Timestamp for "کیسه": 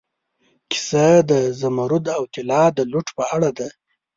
0.69-1.07